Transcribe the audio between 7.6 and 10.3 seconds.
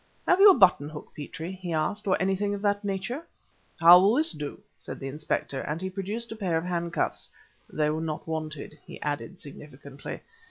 "They were not wanted," he added significantly.